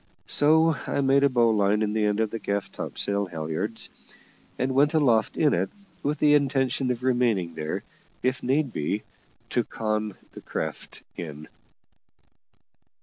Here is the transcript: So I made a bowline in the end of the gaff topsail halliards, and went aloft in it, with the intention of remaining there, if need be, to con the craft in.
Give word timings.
So 0.25 0.73
I 0.87 1.01
made 1.01 1.23
a 1.23 1.29
bowline 1.29 1.83
in 1.83 1.93
the 1.93 2.05
end 2.05 2.21
of 2.21 2.31
the 2.31 2.39
gaff 2.39 2.71
topsail 2.71 3.27
halliards, 3.27 3.91
and 4.57 4.71
went 4.73 4.95
aloft 4.95 5.37
in 5.37 5.53
it, 5.53 5.69
with 6.01 6.17
the 6.17 6.33
intention 6.33 6.89
of 6.89 7.03
remaining 7.03 7.53
there, 7.53 7.83
if 8.23 8.41
need 8.41 8.73
be, 8.73 9.03
to 9.51 9.63
con 9.63 10.15
the 10.33 10.41
craft 10.41 11.03
in. 11.17 11.47